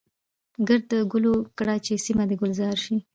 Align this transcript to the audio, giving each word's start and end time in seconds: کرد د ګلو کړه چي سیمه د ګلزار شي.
کرد 0.67 0.83
د 0.91 0.93
ګلو 1.11 1.33
کړه 1.57 1.75
چي 1.85 1.93
سیمه 2.05 2.23
د 2.29 2.31
ګلزار 2.41 2.77
شي. 2.85 2.97